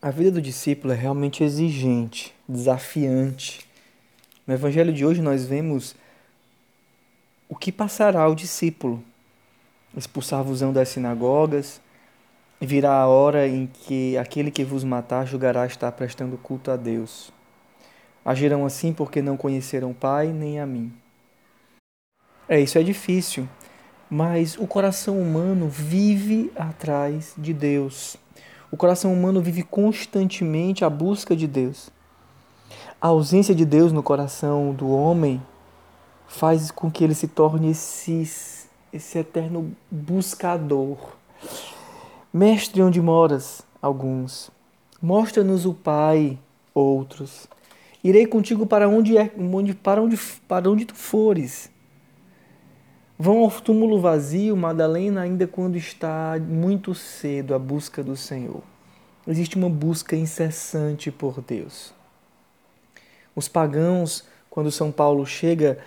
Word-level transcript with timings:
A 0.00 0.12
vida 0.12 0.30
do 0.30 0.40
discípulo 0.40 0.92
é 0.92 0.96
realmente 0.96 1.42
exigente, 1.42 2.32
desafiante. 2.48 3.66
No 4.46 4.54
evangelho 4.54 4.92
de 4.92 5.04
hoje 5.04 5.20
nós 5.20 5.44
vemos 5.44 5.96
o 7.48 7.56
que 7.56 7.72
passará 7.72 8.20
ao 8.20 8.32
discípulo. 8.32 9.02
Expulsar-vos-ão 9.96 10.72
das 10.72 10.90
sinagogas, 10.90 11.80
virá 12.60 12.92
a 12.92 13.08
hora 13.08 13.48
em 13.48 13.66
que 13.66 14.16
aquele 14.16 14.52
que 14.52 14.62
vos 14.62 14.84
matar 14.84 15.26
julgará 15.26 15.66
estar 15.66 15.90
prestando 15.90 16.38
culto 16.38 16.70
a 16.70 16.76
Deus. 16.76 17.32
Agirão 18.24 18.64
assim 18.64 18.92
porque 18.92 19.20
não 19.20 19.36
conheceram 19.36 19.90
o 19.90 19.94
Pai 19.94 20.28
nem 20.28 20.60
a 20.60 20.66
mim. 20.66 20.92
É, 22.48 22.60
isso 22.60 22.78
é 22.78 22.84
difícil, 22.84 23.48
mas 24.08 24.56
o 24.58 24.66
coração 24.68 25.20
humano 25.20 25.68
vive 25.68 26.52
atrás 26.54 27.34
de 27.36 27.52
Deus. 27.52 28.16
O 28.70 28.76
coração 28.76 29.12
humano 29.12 29.40
vive 29.40 29.62
constantemente 29.62 30.84
à 30.84 30.90
busca 30.90 31.34
de 31.34 31.46
Deus. 31.46 31.90
A 33.00 33.08
ausência 33.08 33.54
de 33.54 33.64
Deus 33.64 33.92
no 33.92 34.02
coração 34.02 34.74
do 34.74 34.90
homem 34.90 35.40
faz 36.26 36.70
com 36.70 36.90
que 36.90 37.02
ele 37.02 37.14
se 37.14 37.26
torne 37.26 37.70
esse, 37.70 38.30
esse 38.92 39.18
eterno 39.18 39.74
buscador. 39.90 40.98
Mestre, 42.30 42.82
onde 42.82 43.00
moras? 43.00 43.62
Alguns. 43.80 44.50
Mostra-nos 45.00 45.64
o 45.64 45.72
Pai, 45.72 46.38
outros. 46.74 47.48
Irei 48.04 48.26
contigo 48.26 48.66
para 48.66 48.86
onde, 48.86 49.16
é, 49.16 49.30
para 49.82 50.02
onde, 50.02 50.16
para 50.46 50.70
onde 50.70 50.84
tu 50.84 50.94
fores. 50.94 51.70
Vão 53.20 53.38
ao 53.38 53.50
túmulo 53.50 54.00
vazio, 54.00 54.56
Madalena, 54.56 55.22
ainda 55.22 55.44
quando 55.44 55.76
está 55.76 56.38
muito 56.38 56.94
cedo 56.94 57.52
à 57.52 57.58
busca 57.58 58.00
do 58.00 58.16
Senhor. 58.16 58.62
Existe 59.26 59.56
uma 59.56 59.68
busca 59.68 60.14
incessante 60.14 61.10
por 61.10 61.40
Deus. 61.40 61.92
Os 63.34 63.48
pagãos, 63.48 64.24
quando 64.48 64.70
São 64.70 64.92
Paulo 64.92 65.26
chega 65.26 65.78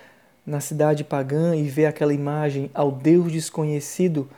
na 0.45 0.59
cidade 0.59 1.05
pagã 1.05 1.55
e 1.55 1.63
vê 1.63 1.85
aquela 1.85 2.13
imagem 2.13 2.69
ao 2.73 2.91
Deus 2.91 3.31
desconhecido, 3.31 4.29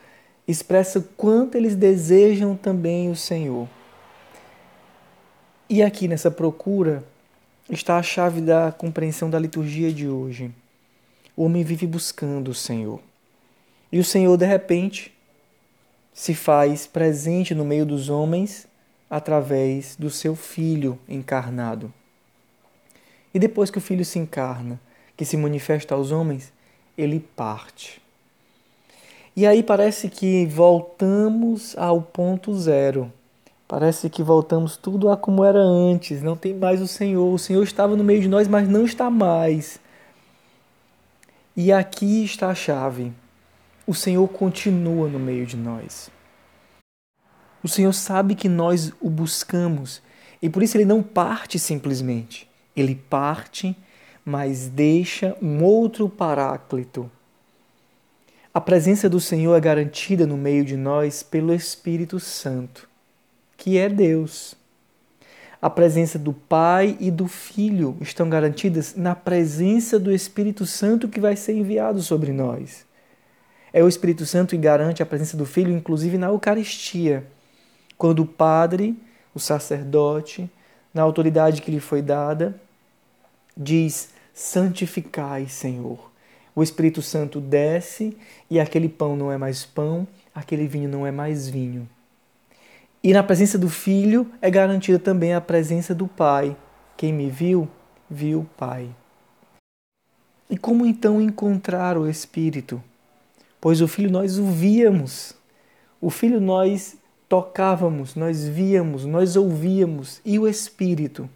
expressa 0.47 1.03
quanto 1.17 1.55
eles 1.57 1.75
desejam 1.75 2.55
também 2.55 3.09
o 3.09 3.15
Senhor. 3.15 3.67
E 5.67 5.81
aqui 5.81 6.07
nessa 6.07 6.29
procura 6.29 7.03
está 7.67 7.97
a 7.97 8.03
chave 8.03 8.39
da 8.39 8.71
compreensão 8.71 9.31
da 9.31 9.39
liturgia 9.39 9.91
de 9.91 10.07
hoje 10.07 10.53
o 11.35 11.43
homem 11.43 11.63
vive 11.63 11.87
buscando 11.87 12.51
o 12.51 12.53
Senhor. 12.53 12.99
E 13.91 13.99
o 13.99 14.03
Senhor, 14.03 14.35
de 14.37 14.45
repente, 14.45 15.13
se 16.13 16.33
faz 16.33 16.85
presente 16.85 17.55
no 17.55 17.65
meio 17.65 17.85
dos 17.85 18.09
homens 18.09 18.67
através 19.09 19.95
do 19.95 20.09
seu 20.09 20.35
Filho 20.35 20.97
encarnado. 21.07 21.93
E 23.33 23.39
depois 23.39 23.71
que 23.71 23.77
o 23.77 23.81
Filho 23.81 24.05
se 24.05 24.19
encarna, 24.19 24.79
que 25.17 25.25
se 25.25 25.37
manifesta 25.37 25.95
aos 25.95 26.11
homens, 26.11 26.53
ele 26.97 27.19
parte. 27.19 28.01
E 29.35 29.47
aí 29.47 29.63
parece 29.63 30.09
que 30.09 30.45
voltamos 30.45 31.75
ao 31.77 32.01
ponto 32.01 32.53
zero. 32.53 33.11
Parece 33.67 34.07
que 34.07 34.21
voltamos 34.21 34.77
tudo 34.77 35.09
a 35.09 35.17
como 35.17 35.43
era 35.43 35.59
antes. 35.59 36.21
Não 36.21 36.35
tem 36.35 36.53
mais 36.53 36.79
o 36.79 36.87
Senhor. 36.87 37.33
O 37.33 37.39
Senhor 37.39 37.63
estava 37.63 37.95
no 37.95 38.03
meio 38.03 38.21
de 38.21 38.27
nós, 38.27 38.47
mas 38.47 38.69
não 38.69 38.85
está 38.85 39.09
mais. 39.09 39.79
E 41.55 41.71
aqui 41.71 42.23
está 42.23 42.49
a 42.49 42.55
chave. 42.55 43.13
O 43.85 43.93
Senhor 43.93 44.27
continua 44.27 45.07
no 45.07 45.19
meio 45.19 45.45
de 45.45 45.55
nós. 45.55 46.09
O 47.63 47.67
Senhor 47.67 47.93
sabe 47.93 48.33
que 48.33 48.49
nós 48.49 48.91
o 48.99 49.09
buscamos 49.09 50.01
e 50.41 50.49
por 50.49 50.63
isso 50.63 50.75
ele 50.75 50.85
não 50.85 51.03
parte 51.03 51.59
simplesmente. 51.59 52.49
Ele 52.75 52.95
parte, 52.95 53.77
mas 54.25 54.67
deixa 54.67 55.37
um 55.41 55.63
outro 55.63 56.09
paráclito. 56.09 57.09
A 58.51 58.59
presença 58.59 59.07
do 59.07 59.19
Senhor 59.19 59.55
é 59.55 59.61
garantida 59.61 60.25
no 60.25 60.35
meio 60.35 60.65
de 60.65 60.75
nós 60.75 61.21
pelo 61.21 61.53
Espírito 61.53 62.19
Santo, 62.19 62.89
que 63.55 63.77
é 63.77 63.87
Deus 63.87 64.55
a 65.63 65.69
presença 65.69 66.19
do 66.19 66.33
Pai 66.33 66.97
e 66.99 67.09
do 67.09 67.25
Filho 67.25 67.95
estão 68.01 68.29
garantidas 68.29 68.95
na 68.97 69.15
presença 69.15 69.97
do 69.97 70.11
Espírito 70.11 70.65
Santo 70.65 71.07
que 71.07 71.21
vai 71.21 71.37
ser 71.37 71.53
enviado 71.53 72.01
sobre 72.01 72.33
nós. 72.33 72.85
É 73.71 73.81
o 73.81 73.87
Espírito 73.87 74.25
Santo 74.25 74.49
que 74.49 74.57
garante 74.57 75.01
a 75.01 75.05
presença 75.05 75.37
do 75.37 75.45
Filho, 75.45 75.71
inclusive 75.71 76.17
na 76.17 76.27
Eucaristia, 76.27 77.25
quando 77.97 78.23
o 78.23 78.25
Padre, 78.25 78.93
o 79.33 79.39
sacerdote, 79.39 80.51
na 80.93 81.01
autoridade 81.01 81.61
que 81.61 81.71
lhe 81.71 81.79
foi 81.79 82.01
dada, 82.01 82.59
diz: 83.55 84.09
Santificai, 84.33 85.47
Senhor. 85.47 86.11
O 86.53 86.61
Espírito 86.61 87.01
Santo 87.01 87.39
desce 87.39 88.17
e 88.49 88.59
aquele 88.59 88.89
pão 88.89 89.15
não 89.15 89.31
é 89.31 89.37
mais 89.37 89.63
pão, 89.63 90.05
aquele 90.35 90.67
vinho 90.67 90.89
não 90.89 91.07
é 91.07 91.11
mais 91.11 91.47
vinho. 91.47 91.87
E 93.03 93.11
na 93.11 93.21
presença 93.21 93.57
do 93.57 93.67
Filho 93.67 94.31
é 94.41 94.49
garantida 94.49 94.97
também 94.97 95.33
a 95.33 95.41
presença 95.41 95.93
do 95.93 96.07
Pai. 96.07 96.55
Quem 96.95 97.11
me 97.11 97.29
viu, 97.29 97.67
viu 98.09 98.39
o 98.39 98.45
Pai. 98.45 98.89
E 100.49 100.57
como 100.57 100.85
então 100.85 101.19
encontrar 101.19 101.97
o 101.97 102.07
Espírito? 102.07 102.81
Pois 103.59 103.81
o 103.81 103.89
Filho 103.89 104.09
nós 104.09 104.37
o 104.39 104.45
víamos, 104.45 105.35
o 105.99 106.09
Filho 106.09 106.39
nós 106.39 106.95
tocávamos, 107.27 108.15
nós 108.15 108.47
víamos, 108.47 109.05
nós 109.05 109.35
ouvíamos, 109.35 110.21
e 110.23 110.39
o 110.39 110.47
Espírito? 110.47 111.29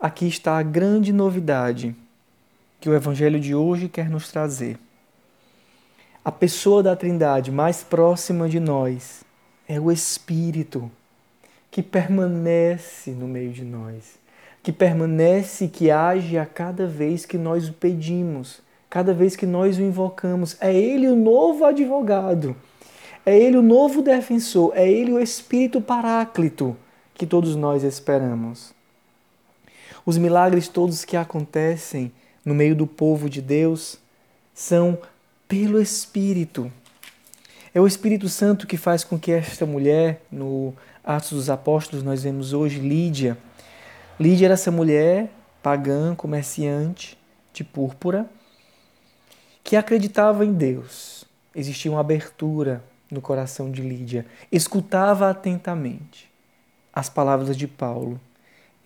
Aqui 0.00 0.26
está 0.26 0.58
a 0.58 0.62
grande 0.62 1.12
novidade 1.12 1.94
que 2.80 2.88
o 2.88 2.94
Evangelho 2.94 3.38
de 3.38 3.54
hoje 3.54 3.88
quer 3.88 4.10
nos 4.10 4.32
trazer. 4.32 4.78
A 6.24 6.32
pessoa 6.32 6.82
da 6.82 6.96
Trindade 6.96 7.52
mais 7.52 7.84
próxima 7.84 8.48
de 8.48 8.58
nós 8.58 9.24
é 9.68 9.80
o 9.80 9.90
Espírito 9.90 10.90
que 11.70 11.82
permanece 11.82 13.10
no 13.10 13.26
meio 13.26 13.52
de 13.52 13.64
nós, 13.64 14.18
que 14.62 14.72
permanece, 14.72 15.68
que 15.68 15.90
age 15.90 16.38
a 16.38 16.46
cada 16.46 16.86
vez 16.86 17.26
que 17.26 17.36
nós 17.36 17.68
o 17.68 17.72
pedimos, 17.72 18.62
cada 18.88 19.12
vez 19.12 19.34
que 19.34 19.44
nós 19.44 19.78
o 19.78 19.82
invocamos. 19.82 20.56
É 20.60 20.72
Ele 20.72 21.08
o 21.08 21.16
novo 21.16 21.64
advogado, 21.64 22.54
é 23.26 23.36
Ele 23.36 23.56
o 23.56 23.62
novo 23.62 24.02
defensor, 24.02 24.72
é 24.74 24.88
Ele 24.88 25.12
o 25.12 25.20
Espírito 25.20 25.80
Paráclito 25.80 26.76
que 27.14 27.26
todos 27.26 27.56
nós 27.56 27.82
esperamos. 27.82 28.74
Os 30.06 30.18
milagres 30.18 30.68
todos 30.68 31.04
que 31.04 31.16
acontecem 31.16 32.12
no 32.44 32.54
meio 32.54 32.76
do 32.76 32.86
povo 32.86 33.30
de 33.30 33.40
Deus 33.40 33.98
são 34.52 34.98
pelo 35.48 35.80
Espírito. 35.80 36.70
É 37.74 37.80
o 37.80 37.88
Espírito 37.88 38.28
Santo 38.28 38.68
que 38.68 38.76
faz 38.76 39.02
com 39.02 39.18
que 39.18 39.32
esta 39.32 39.66
mulher, 39.66 40.22
no 40.30 40.72
Atos 41.02 41.32
dos 41.32 41.50
Apóstolos, 41.50 42.04
nós 42.04 42.22
vemos 42.22 42.52
hoje 42.52 42.78
Lídia. 42.78 43.36
Lídia 44.18 44.46
era 44.46 44.54
essa 44.54 44.70
mulher 44.70 45.28
pagã, 45.60 46.14
comerciante 46.14 47.18
de 47.52 47.64
púrpura, 47.64 48.30
que 49.64 49.74
acreditava 49.74 50.44
em 50.44 50.52
Deus. 50.52 51.24
Existia 51.52 51.90
uma 51.90 51.98
abertura 51.98 52.80
no 53.10 53.20
coração 53.20 53.72
de 53.72 53.82
Lídia. 53.82 54.24
Escutava 54.52 55.28
atentamente 55.28 56.30
as 56.92 57.08
palavras 57.08 57.56
de 57.56 57.66
Paulo. 57.66 58.20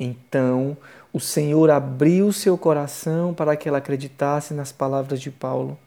Então, 0.00 0.74
o 1.12 1.20
Senhor 1.20 1.68
abriu 1.68 2.32
seu 2.32 2.56
coração 2.56 3.34
para 3.34 3.54
que 3.54 3.68
ela 3.68 3.78
acreditasse 3.78 4.54
nas 4.54 4.72
palavras 4.72 5.20
de 5.20 5.30
Paulo 5.30 5.78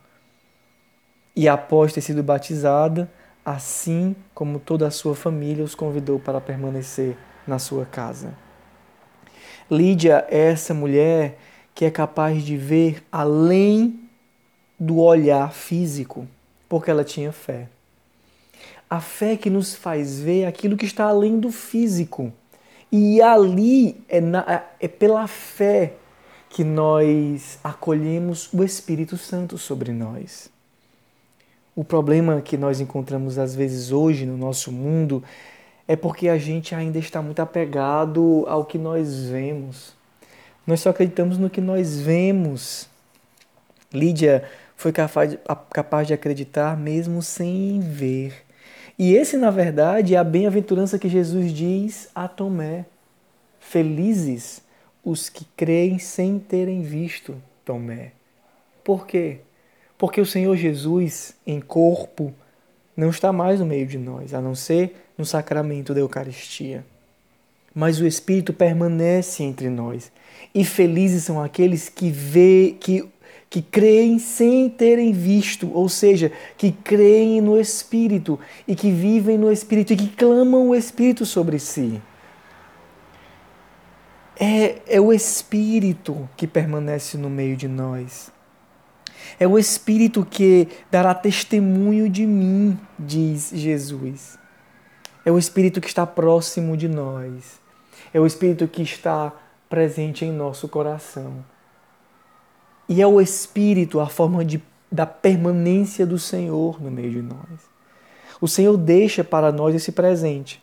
e 1.35 1.47
após 1.47 1.93
ter 1.93 2.01
sido 2.01 2.21
batizada, 2.21 3.09
assim 3.45 4.15
como 4.33 4.59
toda 4.59 4.87
a 4.87 4.91
sua 4.91 5.15
família 5.15 5.63
os 5.63 5.75
convidou 5.75 6.19
para 6.19 6.41
permanecer 6.41 7.17
na 7.47 7.57
sua 7.57 7.85
casa. 7.85 8.33
Lídia 9.69 10.25
é 10.29 10.51
essa 10.51 10.73
mulher 10.73 11.37
que 11.73 11.85
é 11.85 11.91
capaz 11.91 12.43
de 12.43 12.57
ver 12.57 13.03
além 13.11 14.01
do 14.79 14.99
olhar 14.99 15.53
físico, 15.53 16.27
porque 16.67 16.91
ela 16.91 17.03
tinha 17.03 17.31
fé. 17.31 17.69
A 18.89 18.99
fé 18.99 19.37
que 19.37 19.49
nos 19.49 19.73
faz 19.73 20.19
ver 20.19 20.45
aquilo 20.45 20.75
que 20.75 20.85
está 20.85 21.05
além 21.05 21.39
do 21.39 21.51
físico. 21.51 22.33
E 22.91 23.21
ali 23.21 24.03
é, 24.09 24.19
na, 24.19 24.65
é 24.79 24.87
pela 24.87 25.25
fé 25.27 25.93
que 26.49 26.63
nós 26.63 27.57
acolhemos 27.63 28.49
o 28.51 28.61
Espírito 28.63 29.15
Santo 29.17 29.57
sobre 29.57 29.93
nós. 29.93 30.51
O 31.75 31.83
problema 31.83 32.41
que 32.41 32.57
nós 32.57 32.81
encontramos 32.81 33.37
às 33.37 33.55
vezes 33.55 33.91
hoje 33.91 34.25
no 34.25 34.35
nosso 34.35 34.71
mundo 34.71 35.23
é 35.87 35.95
porque 35.95 36.27
a 36.27 36.37
gente 36.37 36.75
ainda 36.75 36.99
está 36.99 37.21
muito 37.21 37.41
apegado 37.41 38.45
ao 38.47 38.65
que 38.65 38.77
nós 38.77 39.25
vemos. 39.29 39.93
Nós 40.67 40.81
só 40.81 40.89
acreditamos 40.89 41.37
no 41.37 41.49
que 41.49 41.61
nós 41.61 41.99
vemos. 41.99 42.87
Lídia 43.93 44.43
foi 44.75 44.91
capaz 44.91 45.31
de, 45.31 45.39
capaz 45.71 46.07
de 46.07 46.13
acreditar 46.13 46.77
mesmo 46.77 47.21
sem 47.21 47.79
ver. 47.79 48.33
E 48.97 49.15
esse, 49.15 49.37
na 49.37 49.49
verdade, 49.49 50.15
é 50.15 50.17
a 50.17 50.23
bem-aventurança 50.23 50.99
que 50.99 51.09
Jesus 51.09 51.51
diz 51.51 52.09
a 52.13 52.27
Tomé: 52.27 52.85
Felizes 53.59 54.61
os 55.03 55.29
que 55.29 55.45
creem 55.55 55.97
sem 55.99 56.37
terem 56.37 56.83
visto 56.83 57.35
Tomé. 57.65 58.11
Por 58.83 59.07
quê? 59.07 59.39
Porque 60.01 60.19
o 60.19 60.25
Senhor 60.25 60.57
Jesus, 60.57 61.35
em 61.45 61.61
corpo, 61.61 62.33
não 62.97 63.11
está 63.11 63.31
mais 63.31 63.59
no 63.59 63.67
meio 63.67 63.85
de 63.85 63.99
nós, 63.99 64.33
a 64.33 64.41
não 64.41 64.55
ser 64.55 64.95
no 65.15 65.23
sacramento 65.23 65.93
da 65.93 65.99
Eucaristia. 65.99 66.83
Mas 67.71 68.01
o 68.01 68.07
Espírito 68.07 68.51
permanece 68.51 69.43
entre 69.43 69.69
nós. 69.69 70.11
E 70.55 70.65
felizes 70.65 71.25
são 71.25 71.39
aqueles 71.39 71.87
que 71.87 72.09
vê, 72.09 72.75
que, 72.79 73.07
que 73.47 73.61
creem 73.61 74.17
sem 74.17 74.71
terem 74.71 75.13
visto, 75.13 75.71
ou 75.71 75.87
seja, 75.87 76.31
que 76.57 76.71
creem 76.71 77.39
no 77.39 77.61
Espírito 77.61 78.39
e 78.67 78.75
que 78.75 78.89
vivem 78.89 79.37
no 79.37 79.51
Espírito 79.51 79.93
e 79.93 79.97
que 79.97 80.07
clamam 80.07 80.69
o 80.69 80.75
Espírito 80.75 81.27
sobre 81.27 81.59
si. 81.59 82.01
É, 84.35 84.81
é 84.95 84.99
o 84.99 85.13
Espírito 85.13 86.27
que 86.35 86.47
permanece 86.47 87.19
no 87.19 87.29
meio 87.29 87.55
de 87.55 87.67
nós. 87.67 88.31
É 89.39 89.47
o 89.47 89.57
Espírito 89.57 90.25
que 90.25 90.67
dará 90.89 91.13
testemunho 91.13 92.09
de 92.09 92.25
mim, 92.25 92.79
diz 92.97 93.51
Jesus. 93.53 94.37
É 95.25 95.31
o 95.31 95.37
Espírito 95.37 95.79
que 95.79 95.87
está 95.87 96.05
próximo 96.05 96.75
de 96.75 96.87
nós. 96.87 97.59
É 98.13 98.19
o 98.19 98.25
Espírito 98.25 98.67
que 98.67 98.81
está 98.81 99.31
presente 99.69 100.25
em 100.25 100.31
nosso 100.31 100.67
coração. 100.67 101.45
E 102.89 103.01
é 103.01 103.07
o 103.07 103.21
Espírito 103.21 103.99
a 103.99 104.07
forma 104.07 104.43
de, 104.43 104.61
da 104.91 105.05
permanência 105.05 106.05
do 106.05 106.19
Senhor 106.19 106.81
no 106.81 106.91
meio 106.91 107.11
de 107.11 107.21
nós. 107.21 107.71
O 108.41 108.47
Senhor 108.47 108.75
deixa 108.75 109.23
para 109.23 109.51
nós 109.51 109.75
esse 109.75 109.91
presente. 109.91 110.61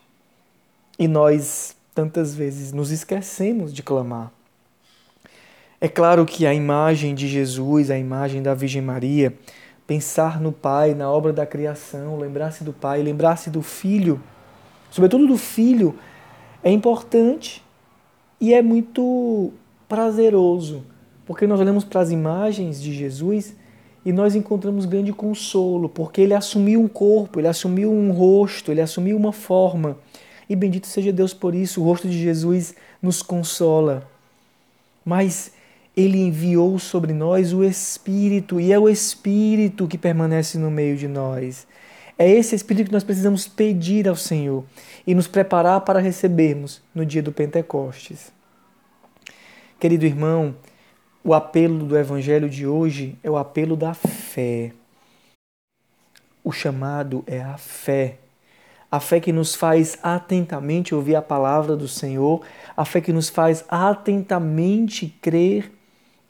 E 0.98 1.06
nós, 1.06 1.76
tantas 1.94 2.34
vezes, 2.34 2.72
nos 2.72 2.90
esquecemos 2.90 3.72
de 3.72 3.82
clamar. 3.82 4.32
É 5.80 5.86
claro 5.86 6.26
que 6.26 6.44
a 6.44 6.52
imagem 6.52 7.14
de 7.14 7.28
Jesus, 7.28 7.88
a 7.88 7.96
imagem 7.96 8.42
da 8.42 8.52
Virgem 8.52 8.82
Maria, 8.82 9.32
pensar 9.86 10.40
no 10.40 10.50
Pai, 10.50 10.92
na 10.92 11.08
obra 11.08 11.32
da 11.32 11.46
criação, 11.46 12.18
lembrar-se 12.18 12.64
do 12.64 12.72
Pai, 12.72 13.00
lembrar-se 13.00 13.48
do 13.48 13.62
Filho, 13.62 14.20
sobretudo 14.90 15.28
do 15.28 15.38
Filho, 15.38 15.96
é 16.64 16.72
importante 16.72 17.62
e 18.40 18.52
é 18.52 18.60
muito 18.60 19.52
prazeroso, 19.88 20.84
porque 21.24 21.46
nós 21.46 21.60
olhamos 21.60 21.84
para 21.84 22.00
as 22.00 22.10
imagens 22.10 22.82
de 22.82 22.92
Jesus 22.92 23.54
e 24.04 24.12
nós 24.12 24.34
encontramos 24.34 24.84
grande 24.84 25.12
consolo, 25.12 25.88
porque 25.88 26.20
ele 26.20 26.34
assumiu 26.34 26.80
um 26.80 26.88
corpo, 26.88 27.38
ele 27.38 27.46
assumiu 27.46 27.92
um 27.92 28.10
rosto, 28.10 28.72
ele 28.72 28.80
assumiu 28.80 29.16
uma 29.16 29.32
forma. 29.32 29.96
E 30.48 30.56
bendito 30.56 30.88
seja 30.88 31.12
Deus 31.12 31.32
por 31.32 31.54
isso, 31.54 31.80
o 31.80 31.84
rosto 31.84 32.08
de 32.08 32.18
Jesus 32.18 32.74
nos 33.00 33.22
consola. 33.22 34.08
Mas 35.04 35.52
ele 35.98 36.18
enviou 36.18 36.78
sobre 36.78 37.12
nós 37.12 37.52
o 37.52 37.64
Espírito, 37.64 38.60
e 38.60 38.72
é 38.72 38.78
o 38.78 38.88
Espírito 38.88 39.88
que 39.88 39.98
permanece 39.98 40.56
no 40.56 40.70
meio 40.70 40.96
de 40.96 41.08
nós. 41.08 41.66
É 42.16 42.30
esse 42.30 42.54
Espírito 42.54 42.86
que 42.86 42.92
nós 42.92 43.02
precisamos 43.02 43.48
pedir 43.48 44.06
ao 44.06 44.14
Senhor 44.14 44.64
e 45.04 45.12
nos 45.12 45.26
preparar 45.26 45.80
para 45.80 45.98
recebermos 45.98 46.80
no 46.94 47.04
dia 47.04 47.20
do 47.20 47.32
Pentecostes. 47.32 48.32
Querido 49.80 50.06
irmão, 50.06 50.54
o 51.24 51.34
apelo 51.34 51.84
do 51.84 51.98
Evangelho 51.98 52.48
de 52.48 52.64
hoje 52.64 53.18
é 53.20 53.28
o 53.28 53.36
apelo 53.36 53.74
da 53.76 53.92
fé. 53.92 54.70
O 56.44 56.52
chamado 56.52 57.24
é 57.26 57.40
a 57.42 57.58
fé. 57.58 58.18
A 58.88 59.00
fé 59.00 59.18
que 59.18 59.32
nos 59.32 59.56
faz 59.56 59.98
atentamente 60.00 60.94
ouvir 60.94 61.16
a 61.16 61.22
palavra 61.22 61.76
do 61.76 61.88
Senhor, 61.88 62.40
a 62.76 62.84
fé 62.84 63.00
que 63.00 63.12
nos 63.12 63.28
faz 63.28 63.64
atentamente 63.68 65.08
crer 65.20 65.72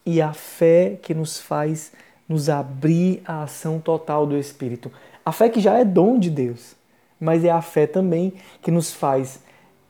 e 0.08 0.22
a 0.22 0.32
fé 0.32 0.98
que 1.02 1.12
nos 1.12 1.38
faz 1.38 1.92
nos 2.26 2.48
abrir 2.48 3.20
à 3.26 3.42
ação 3.42 3.78
total 3.78 4.26
do 4.26 4.38
Espírito. 4.38 4.90
A 5.22 5.30
fé 5.32 5.50
que 5.50 5.60
já 5.60 5.76
é 5.78 5.84
dom 5.84 6.18
de 6.18 6.30
Deus, 6.30 6.74
mas 7.20 7.44
é 7.44 7.50
a 7.50 7.60
fé 7.60 7.86
também 7.86 8.32
que 8.62 8.70
nos 8.70 8.90
faz 8.90 9.38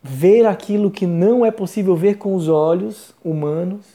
ver 0.03 0.44
aquilo 0.44 0.91
que 0.91 1.06
não 1.06 1.47
é 1.47 1.53
possível 1.53 1.94
ver 1.94 2.17
com 2.17 2.35
os 2.35 2.49
olhos 2.49 3.15
humanos 3.25 3.87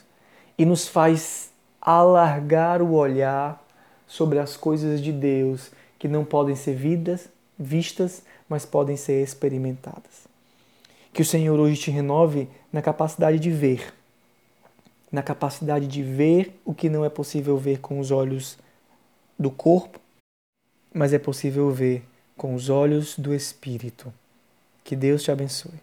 e 0.57 0.63
nos 0.63 0.87
faz 0.87 1.51
alargar 1.81 2.81
o 2.81 2.93
olhar 2.93 3.61
sobre 4.07 4.39
as 4.39 4.55
coisas 4.55 5.01
de 5.01 5.11
Deus 5.11 5.71
que 5.99 6.07
não 6.07 6.23
podem 6.23 6.55
ser 6.55 6.73
vidas, 6.73 7.27
vistas, 7.59 8.23
mas 8.47 8.65
podem 8.65 8.95
ser 8.95 9.21
experimentadas. 9.21 10.25
Que 11.11 11.21
o 11.21 11.25
Senhor 11.25 11.59
hoje 11.59 11.81
te 11.81 11.91
renove 11.91 12.47
na 12.71 12.81
capacidade 12.81 13.37
de 13.39 13.51
ver 13.51 13.93
na 15.13 15.21
capacidade 15.21 15.85
de 15.85 16.01
ver 16.01 16.59
o 16.65 16.73
que 16.73 16.89
não 16.89 17.05
é 17.05 17.09
possível 17.09 17.55
ver 17.55 17.79
com 17.79 17.99
os 17.99 18.09
olhos 18.09 18.57
do 19.37 19.51
corpo, 19.51 19.99
mas 20.91 21.13
é 21.13 21.19
possível 21.19 21.69
ver 21.69 22.03
com 22.35 22.55
os 22.55 22.67
olhos 22.67 23.17
do 23.19 23.31
Espírito. 23.31 24.11
Que 24.83 24.95
Deus 24.95 25.21
te 25.21 25.29
abençoe. 25.29 25.79